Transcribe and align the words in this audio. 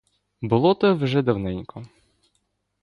Було 0.41 0.75
те 0.75 0.91
вже 0.93 1.21
давненько. 1.21 1.83